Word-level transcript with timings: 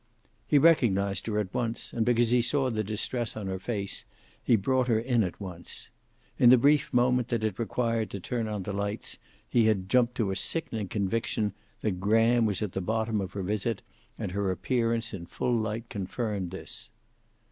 He 0.47 0.57
recognized 0.57 1.27
her 1.27 1.37
at 1.37 1.53
once, 1.53 1.93
and 1.93 2.03
because 2.03 2.31
he 2.31 2.41
saw 2.41 2.71
the 2.71 2.83
distress 2.83 3.37
on 3.37 3.45
her 3.45 3.59
face 3.59 4.03
he 4.43 4.55
brought 4.55 4.87
her 4.87 4.97
in 4.97 5.23
at 5.23 5.39
once. 5.39 5.91
In 6.39 6.49
the 6.49 6.57
brief 6.57 6.91
moment 6.91 7.27
that 7.27 7.43
it 7.43 7.59
required 7.59 8.09
to 8.09 8.19
turn 8.19 8.47
on 8.47 8.63
the 8.63 8.73
lights 8.73 9.19
he 9.47 9.65
had 9.67 9.89
jumped 9.89 10.15
to 10.15 10.31
a 10.31 10.35
sickening 10.35 10.87
conviction 10.87 11.53
that 11.81 11.99
Graham 11.99 12.47
was 12.47 12.63
at 12.63 12.71
the 12.71 12.81
bottom 12.81 13.21
of 13.21 13.33
her 13.33 13.43
visit, 13.43 13.83
and 14.17 14.31
her 14.31 14.49
appearance 14.49 15.13
in 15.13 15.27
full 15.27 15.55
light 15.55 15.87
confirmed 15.89 16.49
this. 16.49 16.89